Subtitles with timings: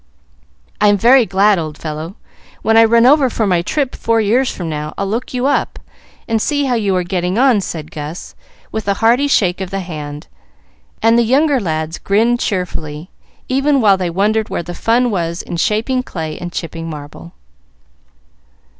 [0.81, 2.15] "I'm very glad, old fellow.
[2.63, 5.77] When I run over for my trip four years from now, I'll look you up,
[6.27, 8.33] and see how you are getting on," said Gus,
[8.71, 10.25] with a hearty shake of the hand;
[11.03, 13.11] and the younger lads grinned cheerfully,
[13.47, 17.33] even while they wondered where the fun was in shaping clay and chipping marble.